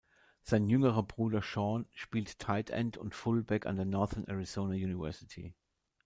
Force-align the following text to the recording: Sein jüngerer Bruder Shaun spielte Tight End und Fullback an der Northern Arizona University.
Sein 0.41 0.67
jüngerer 0.67 1.03
Bruder 1.03 1.43
Shaun 1.43 1.85
spielte 1.93 2.39
Tight 2.39 2.71
End 2.71 2.97
und 2.97 3.13
Fullback 3.13 3.67
an 3.67 3.75
der 3.75 3.85
Northern 3.85 4.23
Arizona 4.23 4.73
University. 4.73 5.53